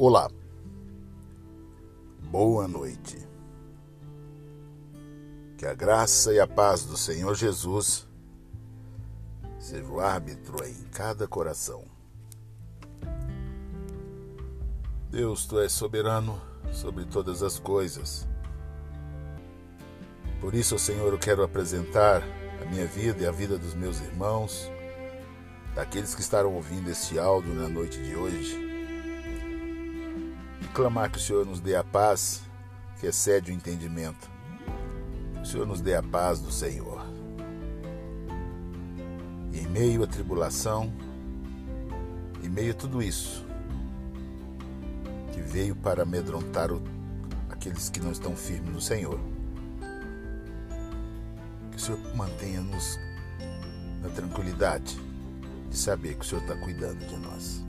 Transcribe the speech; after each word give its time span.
Olá, 0.00 0.30
boa 2.30 2.68
noite. 2.68 3.18
Que 5.56 5.66
a 5.66 5.74
graça 5.74 6.32
e 6.32 6.38
a 6.38 6.46
paz 6.46 6.84
do 6.84 6.96
Senhor 6.96 7.34
Jesus 7.34 8.06
seja 9.58 9.88
o 9.88 9.98
árbitro 9.98 10.64
em 10.64 10.84
cada 10.92 11.26
coração. 11.26 11.82
Deus, 15.10 15.46
tu 15.46 15.58
és 15.58 15.72
soberano 15.72 16.40
sobre 16.70 17.04
todas 17.04 17.42
as 17.42 17.58
coisas. 17.58 18.24
Por 20.40 20.54
isso, 20.54 20.78
Senhor, 20.78 21.12
eu 21.12 21.18
quero 21.18 21.42
apresentar 21.42 22.22
a 22.62 22.64
minha 22.66 22.86
vida 22.86 23.24
e 23.24 23.26
a 23.26 23.32
vida 23.32 23.58
dos 23.58 23.74
meus 23.74 24.00
irmãos, 24.00 24.70
daqueles 25.74 26.14
que 26.14 26.20
estarão 26.20 26.54
ouvindo 26.54 26.88
este 26.88 27.18
áudio 27.18 27.52
na 27.52 27.68
noite 27.68 28.00
de 28.00 28.14
hoje 28.14 28.67
clamar 30.78 31.10
que 31.10 31.18
o 31.18 31.20
Senhor 31.20 31.44
nos 31.44 31.58
dê 31.58 31.74
a 31.74 31.82
paz 31.82 32.40
que 33.00 33.06
excede 33.08 33.50
o 33.50 33.54
entendimento. 33.54 34.30
Que 35.34 35.40
o 35.40 35.44
Senhor 35.44 35.66
nos 35.66 35.80
dê 35.80 35.96
a 35.96 36.02
paz 36.04 36.38
do 36.38 36.52
Senhor. 36.52 37.04
Em 39.52 39.66
meio 39.66 40.04
à 40.04 40.06
tribulação, 40.06 40.92
em 42.44 42.48
meio 42.48 42.70
a 42.70 42.74
tudo 42.76 43.02
isso, 43.02 43.44
que 45.32 45.40
veio 45.40 45.74
para 45.74 46.04
amedrontar 46.04 46.70
o, 46.70 46.80
aqueles 47.50 47.90
que 47.90 47.98
não 47.98 48.12
estão 48.12 48.36
firmes 48.36 48.72
no 48.72 48.80
Senhor, 48.80 49.18
que 51.72 51.76
o 51.76 51.80
Senhor 51.80 51.98
mantenha-nos 52.14 52.96
na 54.00 54.10
tranquilidade 54.10 54.96
de 55.68 55.76
saber 55.76 56.14
que 56.14 56.24
o 56.24 56.24
Senhor 56.24 56.42
está 56.42 56.54
cuidando 56.54 57.04
de 57.04 57.16
nós. 57.16 57.67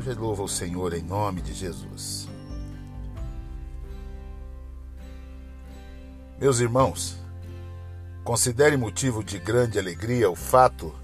Já 0.00 0.14
louvo 0.14 0.42
ao 0.42 0.48
Senhor 0.48 0.94
em 0.94 1.02
nome 1.02 1.42
de 1.42 1.52
Jesus. 1.52 2.26
Meus 6.38 6.58
irmãos, 6.58 7.18
considere 8.24 8.78
motivo 8.78 9.22
de 9.22 9.38
grande 9.38 9.78
alegria 9.78 10.30
o 10.30 10.34
fato 10.34 10.94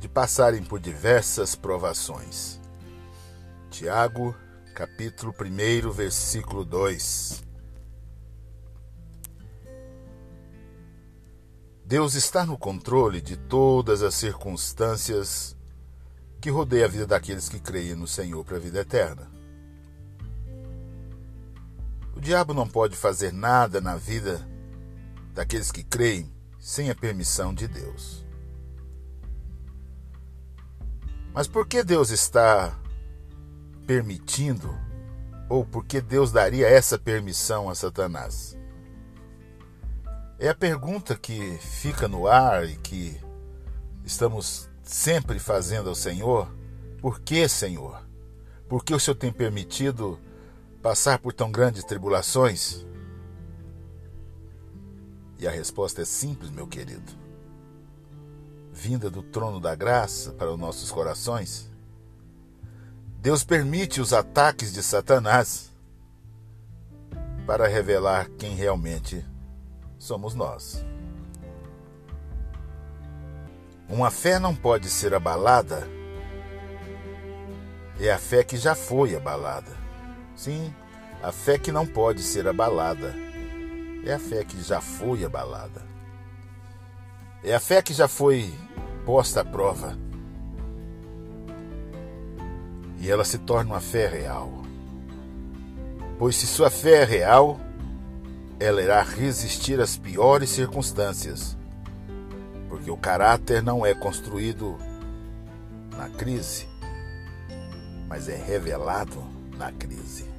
de 0.00 0.08
passarem 0.08 0.62
por 0.62 0.80
diversas 0.80 1.54
provações. 1.54 2.58
Tiago, 3.70 4.34
capítulo 4.74 5.34
1, 5.38 5.90
versículo 5.90 6.64
2. 6.64 7.44
Deus 11.84 12.14
está 12.14 12.46
no 12.46 12.56
controle 12.56 13.20
de 13.20 13.36
todas 13.36 14.02
as 14.02 14.14
circunstâncias 14.14 15.55
que 16.40 16.50
rodeia 16.50 16.86
a 16.86 16.88
vida 16.88 17.06
daqueles 17.06 17.48
que 17.48 17.58
creem 17.58 17.94
no 17.94 18.06
Senhor 18.06 18.44
para 18.44 18.56
a 18.56 18.60
vida 18.60 18.80
eterna. 18.80 19.30
O 22.14 22.20
diabo 22.20 22.54
não 22.54 22.66
pode 22.66 22.96
fazer 22.96 23.32
nada 23.32 23.80
na 23.80 23.96
vida 23.96 24.46
daqueles 25.34 25.70
que 25.70 25.84
creem 25.84 26.32
sem 26.58 26.90
a 26.90 26.94
permissão 26.94 27.52
de 27.52 27.68
Deus. 27.68 28.24
Mas 31.32 31.46
por 31.46 31.66
que 31.68 31.84
Deus 31.84 32.08
está 32.08 32.74
permitindo, 33.86 34.74
ou 35.48 35.64
por 35.64 35.84
que 35.84 36.00
Deus 36.00 36.32
daria 36.32 36.66
essa 36.66 36.98
permissão 36.98 37.68
a 37.68 37.74
Satanás? 37.74 38.56
É 40.38 40.48
a 40.48 40.54
pergunta 40.54 41.14
que 41.14 41.58
fica 41.58 42.08
no 42.08 42.26
ar 42.26 42.66
e 42.66 42.76
que 42.76 43.20
estamos 44.04 44.68
sempre 44.86 45.38
fazendo 45.38 45.88
ao 45.88 45.94
Senhor: 45.94 46.48
Por 47.00 47.20
que, 47.20 47.46
Senhor? 47.48 48.06
Por 48.68 48.84
que 48.84 48.94
o 48.94 49.00
Senhor 49.00 49.16
tem 49.16 49.32
permitido 49.32 50.18
passar 50.80 51.18
por 51.18 51.32
tão 51.32 51.50
grandes 51.50 51.84
tribulações? 51.84 52.86
E 55.38 55.46
a 55.46 55.50
resposta 55.50 56.00
é 56.00 56.04
simples, 56.04 56.50
meu 56.50 56.66
querido. 56.66 57.12
Vinda 58.72 59.10
do 59.10 59.22
trono 59.22 59.60
da 59.60 59.74
graça 59.74 60.32
para 60.32 60.50
os 60.50 60.58
nossos 60.58 60.90
corações, 60.90 61.68
Deus 63.20 63.42
permite 63.44 64.00
os 64.00 64.12
ataques 64.12 64.72
de 64.72 64.82
Satanás 64.82 65.70
para 67.46 67.66
revelar 67.66 68.28
quem 68.38 68.54
realmente 68.54 69.24
somos 69.98 70.34
nós. 70.34 70.84
Uma 73.88 74.10
fé 74.10 74.40
não 74.40 74.52
pode 74.52 74.90
ser 74.90 75.14
abalada. 75.14 75.86
É 78.00 78.10
a 78.10 78.18
fé 78.18 78.42
que 78.42 78.56
já 78.56 78.74
foi 78.74 79.14
abalada. 79.14 79.70
Sim, 80.34 80.74
a 81.22 81.30
fé 81.30 81.56
que 81.56 81.70
não 81.70 81.86
pode 81.86 82.20
ser 82.20 82.48
abalada. 82.48 83.14
É 84.04 84.12
a 84.12 84.18
fé 84.18 84.42
que 84.44 84.60
já 84.60 84.80
foi 84.80 85.24
abalada. 85.24 85.82
É 87.44 87.54
a 87.54 87.60
fé 87.60 87.80
que 87.80 87.94
já 87.94 88.08
foi 88.08 88.52
posta 89.04 89.42
à 89.42 89.44
prova. 89.44 89.96
E 92.98 93.08
ela 93.08 93.24
se 93.24 93.38
torna 93.38 93.74
uma 93.74 93.80
fé 93.80 94.08
real. 94.08 94.50
Pois 96.18 96.34
se 96.34 96.46
sua 96.46 96.70
fé 96.70 97.02
é 97.02 97.04
real, 97.04 97.60
ela 98.58 98.82
irá 98.82 99.00
resistir 99.02 99.80
às 99.80 99.96
piores 99.96 100.50
circunstâncias 100.50 101.56
porque 102.76 102.90
o 102.90 102.96
caráter 102.96 103.62
não 103.62 103.86
é 103.86 103.94
construído 103.94 104.76
na 105.96 106.10
crise, 106.10 106.68
mas 108.06 108.28
é 108.28 108.36
revelado 108.36 109.24
na 109.56 109.72
crise. 109.72 110.30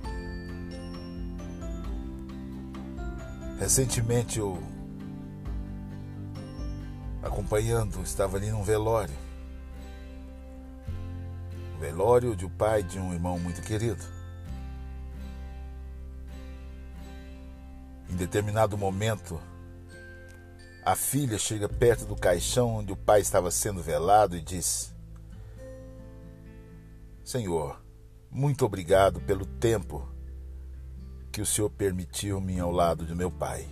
Recentemente 3.60 4.38
eu 4.38 4.62
acompanhando, 7.24 8.04
estava 8.04 8.38
ali 8.38 8.52
num 8.52 8.64
velório. 8.64 9.16
velório 11.80 12.36
de 12.36 12.46
um 12.46 12.50
pai 12.50 12.84
de 12.84 13.00
um 13.00 13.14
irmão 13.14 13.40
muito 13.40 13.64
querido. 13.64 14.04
Em 18.08 18.16
determinado 18.16 18.78
momento, 18.78 19.42
a 20.88 20.96
filha 20.96 21.38
chega 21.38 21.68
perto 21.68 22.06
do 22.06 22.16
caixão 22.16 22.78
onde 22.78 22.94
o 22.94 22.96
pai 22.96 23.20
estava 23.20 23.52
sendo 23.52 23.84
velado 23.84 24.38
e 24.38 24.42
diz: 24.42 24.96
Senhor, 27.26 27.78
muito 28.32 28.66
obrigado 28.66 29.20
pelo 29.20 29.46
tempo 29.46 30.08
que 31.30 31.42
o 31.42 31.46
Senhor 31.46 31.70
permitiu-me 31.70 32.58
ao 32.58 32.72
lado 32.72 33.06
de 33.06 33.14
meu 33.14 33.30
pai. 33.30 33.68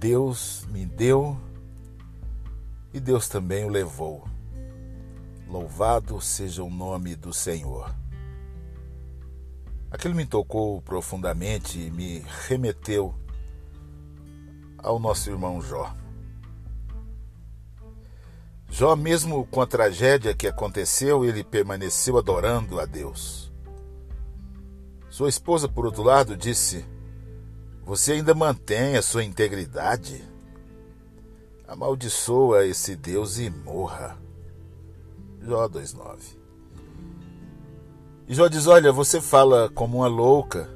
Deus 0.00 0.66
me 0.72 0.84
deu 0.84 1.38
e 2.92 2.98
Deus 2.98 3.28
também 3.28 3.64
o 3.64 3.68
levou. 3.68 4.26
Louvado 5.46 6.20
seja 6.20 6.64
o 6.64 6.70
nome 6.70 7.14
do 7.14 7.32
Senhor. 7.32 7.94
Aquilo 9.88 10.16
me 10.16 10.26
tocou 10.26 10.82
profundamente 10.82 11.78
e 11.78 11.92
me 11.92 12.24
remeteu 12.48 13.14
ao 14.78 14.98
nosso 14.98 15.28
irmão 15.28 15.60
Jó. 15.60 15.92
Jó, 18.70 18.94
mesmo 18.94 19.46
com 19.46 19.60
a 19.60 19.66
tragédia 19.66 20.34
que 20.34 20.46
aconteceu, 20.46 21.24
ele 21.24 21.42
permaneceu 21.42 22.18
adorando 22.18 22.78
a 22.78 22.84
Deus. 22.84 23.50
Sua 25.08 25.28
esposa, 25.28 25.68
por 25.68 25.86
outro 25.86 26.02
lado, 26.02 26.36
disse: 26.36 26.84
Você 27.84 28.12
ainda 28.12 28.34
mantém 28.34 28.96
a 28.96 29.02
sua 29.02 29.24
integridade? 29.24 30.22
Amaldiçoa 31.66 32.66
esse 32.66 32.94
Deus 32.94 33.38
e 33.38 33.50
morra. 33.50 34.18
Jó 35.40 35.66
2,9. 35.68 36.36
E 38.28 38.34
Jó 38.34 38.48
diz: 38.48 38.66
Olha, 38.66 38.92
você 38.92 39.20
fala 39.20 39.70
como 39.70 39.98
uma 39.98 40.08
louca. 40.08 40.68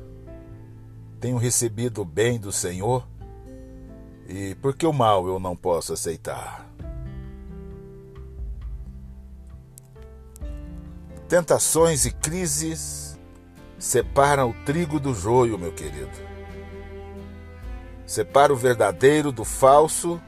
Tenho 1.20 1.37
recebido 1.37 2.00
o 2.02 2.04
bem 2.04 2.40
do 2.40 2.50
Senhor 2.50 3.06
e 4.28 4.54
por 4.56 4.74
que 4.74 4.86
o 4.86 4.92
mal 4.92 5.26
eu 5.26 5.38
não 5.38 5.56
posso 5.56 5.92
aceitar? 5.92 6.70
Tentações 11.28 12.04
e 12.04 12.10
crises 12.10 13.19
separam 13.78 14.50
o 14.50 14.64
trigo 14.64 15.00
do 15.00 15.14
joio, 15.14 15.58
meu 15.58 15.72
querido. 15.72 16.10
Separa 18.06 18.52
o 18.52 18.56
verdadeiro 18.56 19.32
do 19.32 19.44
falso, 19.44 20.20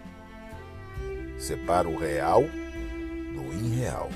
separa 1.38 1.88
o 1.88 1.98
real 1.98 2.42
do 2.42 3.64
irreal. 3.64 4.08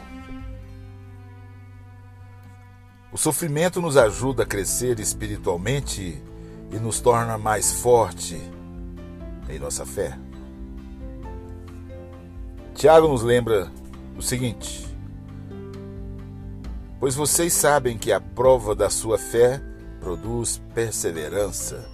O 3.13 3.19
sofrimento 3.19 3.81
nos 3.81 3.97
ajuda 3.97 4.43
a 4.43 4.47
crescer 4.47 4.99
espiritualmente 4.99 6.23
e 6.71 6.77
nos 6.77 7.01
torna 7.01 7.39
mais 7.39 7.81
forte 7.81 8.41
em 9.49 9.59
nossa 9.59 9.85
fé. 9.87 10.19
Tiago 12.75 13.09
nos 13.09 13.23
lembra 13.23 13.71
o 14.17 14.23
seguinte: 14.23 14.87
Pois 17.01 17.15
vocês 17.15 17.53
sabem 17.53 17.97
que 17.97 18.13
a 18.13 18.21
prova 18.21 18.75
da 18.75 18.91
sua 18.91 19.19
fé 19.19 19.61
produz 20.01 20.63
perseverança. 20.75 21.89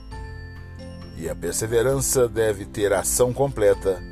E 1.16 1.28
a 1.28 1.34
perseverança 1.34 2.28
deve 2.28 2.64
ter 2.64 2.92
ação 2.92 3.32
completa, 3.32 4.02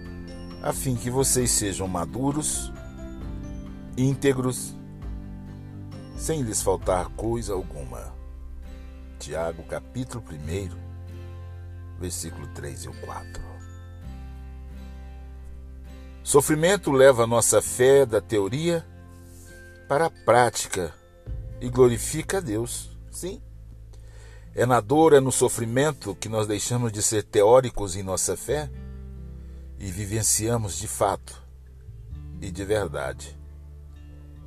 a 0.62 0.72
fim 0.72 0.94
que 0.94 1.10
vocês 1.10 1.50
sejam 1.50 1.88
maduros, 1.88 2.72
íntegros, 3.96 4.76
sem 6.16 6.42
lhes 6.42 6.62
faltar 6.62 7.08
coisa 7.10 7.52
alguma. 7.52 8.14
Tiago, 9.18 9.62
capítulo 9.64 10.22
1, 10.30 10.81
versículo 12.02 12.46
3 12.48 12.84
e 12.84 12.88
4. 12.88 13.42
Sofrimento 16.22 16.90
leva 16.90 17.24
a 17.24 17.26
nossa 17.26 17.62
fé 17.62 18.04
da 18.04 18.20
teoria 18.20 18.84
para 19.88 20.06
a 20.06 20.10
prática 20.10 20.92
e 21.60 21.68
glorifica 21.68 22.38
a 22.38 22.40
Deus. 22.40 22.90
Sim. 23.10 23.40
É 24.54 24.66
na 24.66 24.80
dor, 24.80 25.14
é 25.14 25.20
no 25.20 25.32
sofrimento 25.32 26.14
que 26.14 26.28
nós 26.28 26.46
deixamos 26.46 26.92
de 26.92 27.02
ser 27.02 27.22
teóricos 27.22 27.96
em 27.96 28.02
nossa 28.02 28.36
fé 28.36 28.70
e 29.78 29.90
vivenciamos 29.90 30.76
de 30.76 30.86
fato 30.86 31.42
e 32.40 32.50
de 32.50 32.64
verdade 32.64 33.38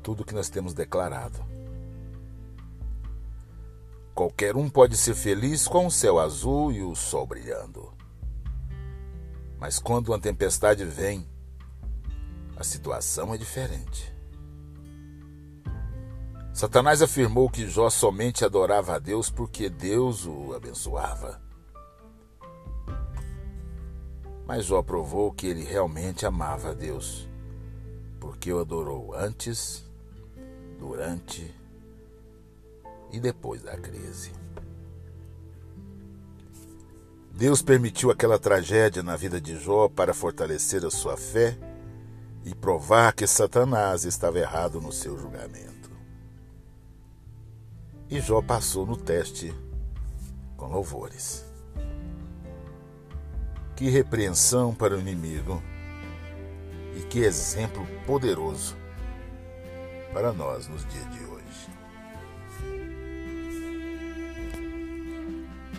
tudo 0.03 0.23
que 0.23 0.35
nós 0.35 0.49
temos 0.49 0.73
declarado. 0.73 1.43
Qualquer 4.15 4.55
um 4.55 4.69
pode 4.69 4.95
ser 4.95 5.13
feliz 5.13 5.67
com 5.67 5.87
o 5.87 5.91
céu 5.91 6.17
azul 6.19 6.71
e 6.71 6.81
o 6.81 6.95
sol 6.95 7.27
brilhando. 7.27 7.91
Mas 9.59 9.77
quando 9.77 10.07
uma 10.07 10.19
tempestade 10.19 10.85
vem, 10.85 11.27
a 12.55 12.63
situação 12.63 13.33
é 13.33 13.37
diferente. 13.37 14.15
Satanás 16.53 17.01
afirmou 17.01 17.49
que 17.49 17.67
Jó 17.67 17.89
somente 17.89 18.45
adorava 18.45 18.95
a 18.95 18.99
Deus 18.99 19.29
porque 19.29 19.69
Deus 19.69 20.25
o 20.25 20.53
abençoava. 20.53 21.41
Mas 24.47 24.63
Jó 24.63 24.81
provou 24.81 25.33
que 25.33 25.45
ele 25.45 25.65
realmente 25.65 26.25
amava 26.25 26.69
a 26.69 26.73
Deus, 26.73 27.27
porque 28.17 28.53
o 28.53 28.59
adorou 28.59 29.13
antes, 29.13 29.83
durante 30.79 31.41
e 31.41 31.64
depois 33.19 33.61
da 33.61 33.77
crise. 33.77 34.31
Deus 37.31 37.61
permitiu 37.61 38.11
aquela 38.11 38.39
tragédia 38.39 39.03
na 39.03 39.17
vida 39.17 39.41
de 39.41 39.57
Jó 39.57 39.89
para 39.89 40.13
fortalecer 40.13 40.85
a 40.85 40.89
sua 40.89 41.17
fé 41.17 41.57
e 42.45 42.55
provar 42.55 43.13
que 43.13 43.27
Satanás 43.27 44.05
estava 44.05 44.39
errado 44.39 44.79
no 44.79 44.91
seu 44.91 45.17
julgamento. 45.17 45.91
E 48.09 48.21
Jó 48.21 48.41
passou 48.41 48.85
no 48.85 48.95
teste 48.95 49.53
com 50.55 50.67
louvores. 50.67 51.43
Que 53.75 53.89
repreensão 53.89 54.73
para 54.73 54.95
o 54.95 54.99
inimigo 54.99 55.61
e 56.95 57.01
que 57.03 57.19
exemplo 57.19 57.85
poderoso 58.05 58.77
para 60.13 60.31
nós 60.31 60.69
nos 60.69 60.85
dias 60.85 61.11
de 61.11 61.25
hoje. 61.25 61.34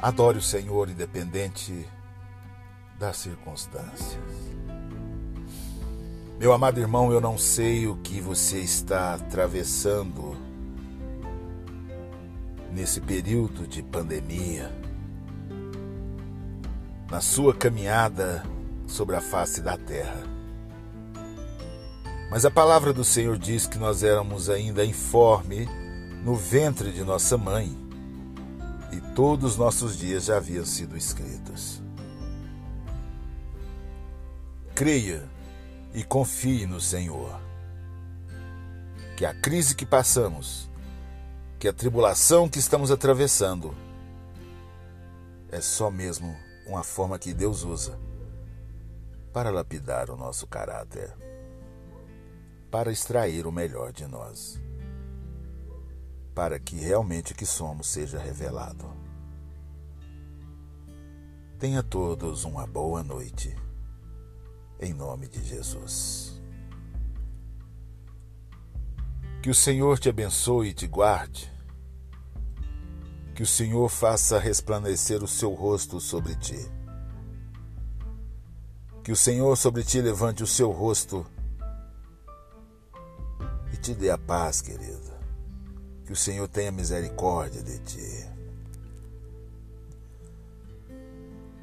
Adore 0.01 0.39
o 0.39 0.43
Senhor 0.43 0.91
independente 0.91 1.87
das 2.99 3.17
circunstâncias. 3.17 4.23
Meu 6.39 6.53
amado 6.53 6.79
irmão, 6.79 7.11
eu 7.11 7.21
não 7.21 7.39
sei 7.39 7.87
o 7.87 7.97
que 7.97 8.21
você 8.21 8.59
está 8.59 9.15
atravessando 9.15 10.37
nesse 12.71 13.01
período 13.01 13.67
de 13.67 13.83
pandemia, 13.83 14.71
na 17.11 17.23
sua 17.23 17.55
caminhada 17.55 18.45
sobre 18.87 19.17
a 19.17 19.21
face 19.21 19.63
da 19.63 19.79
terra. 19.79 20.23
Mas 22.31 22.45
a 22.45 22.51
palavra 22.51 22.93
do 22.93 23.03
Senhor 23.03 23.39
diz 23.39 23.67
que 23.67 23.79
nós 23.79 24.03
éramos 24.03 24.51
ainda 24.51 24.85
informe 24.85 25.67
no 26.23 26.35
ventre 26.35 26.93
de 26.93 27.03
nossa 27.03 27.39
mãe 27.39 27.86
e 28.97 29.01
todos 29.15 29.53
os 29.53 29.59
nossos 29.59 29.97
dias 29.97 30.25
já 30.25 30.37
haviam 30.37 30.65
sido 30.65 30.97
escritos. 30.97 31.83
Creia 34.75 35.29
e 35.95 36.03
confie 36.03 36.67
no 36.67 36.81
Senhor. 36.81 37.41
Que 39.17 39.25
a 39.25 39.35
crise 39.35 39.75
que 39.75 39.87
passamos 39.87 40.69
que 41.59 41.69
a 41.69 41.73
tribulação 41.73 42.49
que 42.49 42.59
estamos 42.59 42.91
atravessando 42.91 43.75
é 45.51 45.61
só 45.61 45.91
mesmo 45.91 46.37
uma 46.67 46.85
forma 46.85 47.19
que 47.19 47.33
Deus 47.33 47.65
usa 47.65 47.99
para 49.33 49.51
lapidar 49.51 50.11
o 50.11 50.17
nosso 50.17 50.47
caráter, 50.47 51.13
para 52.71 52.93
extrair 52.93 53.47
o 53.47 53.53
melhor 53.53 53.93
de 53.93 54.07
nós, 54.07 54.61
para 56.37 56.59
que 56.59 56.77
realmente 56.77 57.33
o 57.33 57.35
que 57.35 57.47
somos 57.47 57.87
seja 57.87 58.19
revelado. 58.19 58.85
Tenha 61.59 61.83
todos 61.83 62.45
uma 62.45 62.67
boa 62.67 63.03
noite, 63.03 63.57
em 64.79 64.93
nome 64.93 65.29
de 65.29 65.43
Jesus. 65.43 66.39
Que 69.43 69.49
o 69.49 69.55
Senhor 69.55 69.99
te 69.99 70.11
abençoe 70.11 70.69
e 70.69 70.75
te 70.75 70.87
guarde. 70.87 71.51
Que 73.35 73.43
o 73.43 73.47
Senhor 73.47 73.89
faça 73.89 74.39
resplandecer 74.39 75.25
o 75.25 75.29
seu 75.29 75.55
rosto 75.55 75.99
sobre 75.99 76.35
ti. 76.35 76.71
Que 79.03 79.11
o 79.11 79.17
Senhor 79.17 79.57
sobre 79.57 79.83
ti 79.83 80.03
levante 80.03 80.43
o 80.43 80.47
seu 80.47 80.71
rosto 80.71 81.25
e 83.73 83.77
te 83.79 83.95
dê 83.95 84.11
a 84.11 84.19
paz, 84.19 84.61
querido. 84.61 85.06
Que 86.07 86.13
o 86.13 86.17
Senhor 86.17 86.47
tenha 86.47 86.71
misericórdia 86.71 87.61
de 87.63 87.79
ti. 87.81 88.27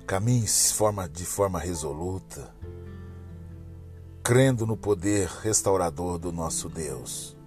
Caminhe 0.05 0.45
de 1.11 1.25
forma 1.25 1.57
resoluta, 1.57 2.53
crendo 4.21 4.67
no 4.67 4.75
poder 4.75 5.29
restaurador 5.29 6.19
do 6.19 6.33
nosso 6.33 6.67
Deus. 6.67 7.37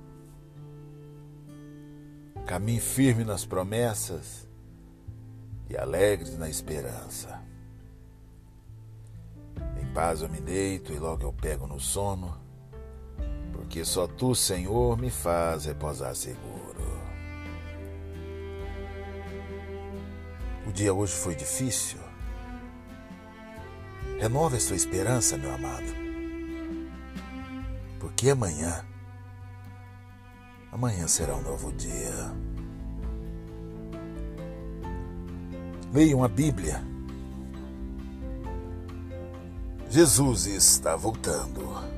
Caminhe 2.47 2.81
firme 2.81 3.25
nas 3.25 3.45
promessas 3.45 4.49
e 5.69 5.77
alegre 5.77 6.31
na 6.33 6.49
esperança. 6.49 7.43
Em 9.79 9.93
paz 9.93 10.23
eu 10.23 10.31
me 10.31 10.41
deito 10.41 10.95
e 10.95 10.99
logo 10.99 11.23
eu 11.23 11.33
pego 11.33 11.67
no 11.67 11.79
sono, 11.79 12.41
porque 13.53 13.85
só 13.85 14.07
tu, 14.07 14.35
Senhor, 14.35 14.97
me 14.97 15.11
faz 15.11 15.67
repousar 15.67 16.15
seguro. 16.17 16.66
O 20.67 20.73
dia 20.73 20.93
hoje 20.93 21.15
foi 21.15 21.35
difícil. 21.35 21.99
Renove 24.19 24.57
a 24.57 24.61
sua 24.61 24.77
esperança, 24.77 25.37
meu 25.37 25.55
amado. 25.55 25.95
Porque 28.01 28.31
amanhã 28.31 28.85
Amanhã 30.77 31.09
será 31.09 31.35
um 31.35 31.41
novo 31.41 31.73
dia. 31.73 32.31
Leiam 35.91 36.23
a 36.23 36.29
Bíblia. 36.29 36.85
Jesus 39.89 40.45
está 40.45 40.95
voltando. 40.95 41.96